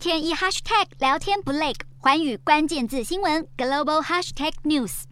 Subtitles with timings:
[0.00, 5.02] 天一 hashtag 聊天不累，寰宇关键字新闻 global hashtag news。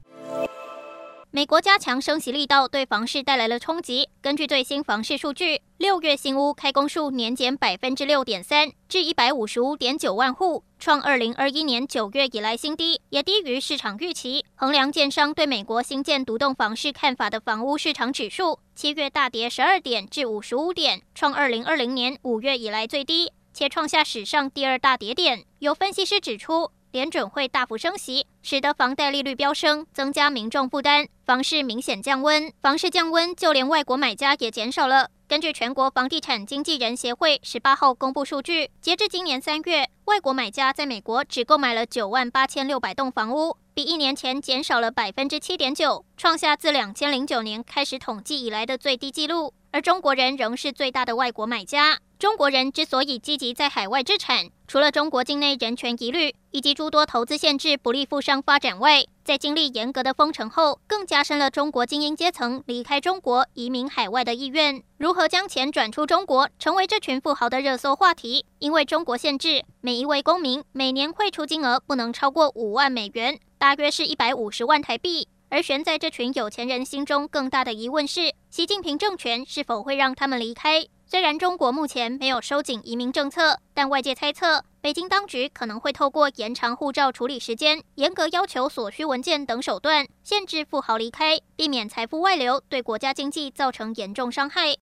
[1.30, 4.08] 美国加强升息力道，对房市带来了冲击。
[4.22, 14.46] 根据最新房市数据，六月新屋开工数年减百分之六点三，至一百五十五点九万户，创二零二一年九月以来新低，也低于市场预期。
[14.54, 25.44] 衡量建商对美国新建独栋房市看法的房屋市场指数，七月大跌十二点至五十五点，创二零二零年五月以来最低，且创下史上第二大跌点。
[25.58, 32.52] 有分析师指出，联准会大幅升息，使得房贷利率飙升，增加民众负担，房市明显降温。
[32.60, 35.10] 房市降温，就连外国买家也减少了。
[35.26, 49.52] 根据全国房地产经纪人协会十八号公布数据，截至今年三月，外国买家在美国只购买了九万八千六百栋房屋，比一年前减少了百分之七点九，创下自两千零九年开始统计以来的最低纪录。
[49.70, 51.98] 而中国人仍是最大的外国买家。
[52.18, 64.82] 中国人之所以积极在海外置产，除了中国境内人权疑虑以及诸多投资限制不利富商发展外，在经历严格的封城后，更加深了中国精英阶层离开中国移民海外的意愿。
[64.96, 68.44] 如何将钱转出中国，成为这群富豪的热搜话题。
[68.58, 75.28] 因为中国限制每一位公民每年汇出金额不能超过五万美元，大约是一百五十万台币。
[75.50, 80.86] 而悬在这群有钱人心中更大的疑问是，习近平政权是否会让他们离开？
[81.06, 94.76] 虽然中国目前没有收紧移民政策，但外界猜测，北京当局可能会透过延长护照处理时间、严格要求所需文件等手段，限制富豪离开，避免财富外流，对国家经济造成严重伤害。